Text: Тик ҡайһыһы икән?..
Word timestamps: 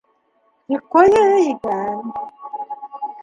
Тик 0.71 0.87
ҡайһыһы 0.95 1.43
икән?.. 1.51 2.01